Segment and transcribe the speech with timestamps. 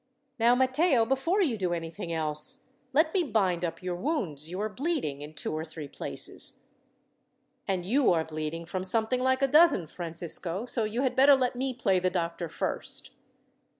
[0.39, 4.49] "Now, Matteo, before you do anything else, let me bind up your wounds.
[4.49, 6.59] You are bleeding in two or three places."
[7.67, 11.55] "And you are bleeding from something like a dozen, Francisco, so you had better let
[11.55, 13.11] me play the doctor first."